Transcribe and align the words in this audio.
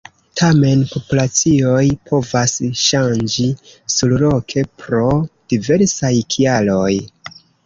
Tamen, 0.39 0.79
populacioj 0.93 1.83
povas 2.11 2.53
ŝanĝi 2.85 3.47
surloke 3.97 4.65
pro 4.85 5.03
diversaj 5.55 6.13
kialoj. 6.37 6.91